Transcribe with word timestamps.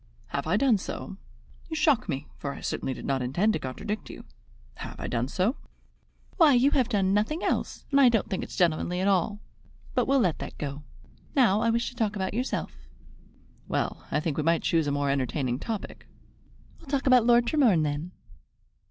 "Have 0.29 0.47
I 0.47 0.57
done 0.57 0.79
so? 0.79 1.17
You 1.69 1.75
shock 1.75 2.09
me, 2.09 2.25
for 2.39 2.53
I 2.55 2.61
certainly 2.61 2.95
did 2.95 3.05
not 3.05 3.21
intend 3.21 3.53
to 3.53 3.59
contradict 3.59 4.09
you." 4.09 4.25
"Why, 6.37 6.53
you 6.55 6.71
have 6.71 6.89
done 6.89 7.13
nothing 7.13 7.43
else, 7.43 7.85
and 7.91 8.01
I 8.01 8.09
don't 8.09 8.27
think 8.27 8.41
it's 8.43 8.55
gentlemanly 8.55 8.99
at 8.99 9.07
all. 9.07 9.41
But 9.93 10.07
we'll 10.07 10.19
let 10.21 10.39
that 10.39 10.57
go. 10.57 10.81
Now 11.35 11.61
I 11.61 11.69
wish 11.69 11.87
to 11.89 11.95
talk 11.95 12.15
about 12.15 12.33
yourself." 12.33 12.73
"Well, 13.67 14.07
I 14.09 14.19
think 14.19 14.37
we 14.37 14.43
might 14.43 14.63
choose 14.63 14.87
a 14.87 14.91
more 14.91 15.11
entertaining 15.11 15.59
topic." 15.59 16.07
"We'll 16.79 16.89
talk 16.89 17.05
about 17.05 17.27
Lord 17.27 17.45
Tremorne 17.45 17.83
then." 17.83 18.09